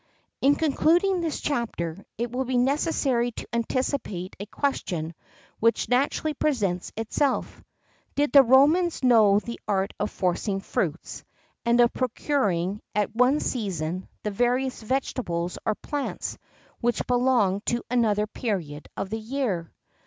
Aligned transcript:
BOSC. 0.41 0.47
In 0.47 0.55
concluding 0.55 1.21
this 1.21 1.39
chapter, 1.41 2.03
it 2.17 2.31
will 2.31 2.43
be 2.45 2.57
necessary 2.57 3.31
to 3.33 3.47
anticipate 3.53 4.35
a 4.39 4.47
question 4.47 5.13
which 5.59 5.89
naturally 5.89 6.33
presents 6.33 6.91
itself: 6.97 7.61
did 8.15 8.31
the 8.31 8.41
Romans 8.41 9.03
know 9.03 9.37
the 9.37 9.59
art 9.67 9.93
of 9.99 10.09
forcing 10.09 10.59
fruits, 10.59 11.23
and 11.65 11.79
of 11.79 11.93
procuring, 11.93 12.81
at 12.95 13.15
one 13.15 13.39
season, 13.39 14.07
the 14.23 14.31
various 14.31 14.81
vegetables 14.81 15.59
or 15.67 15.75
plants 15.75 16.35
which 16.79 17.05
belong 17.05 17.61
to 17.67 17.83
another 17.91 18.25
period 18.25 18.89
of 18.97 19.11
the 19.11 19.19
year? 19.19 19.71